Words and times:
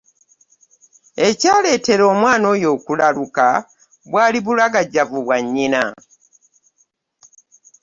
Ekyaleeta 1.27 1.93
omwana 2.11 2.45
oyo 2.53 2.67
okulaluka 2.75 3.47
bwali 4.09 4.39
bulagajjavu 4.45 5.17
bwa 5.25 5.37
nnyina. 5.45 5.83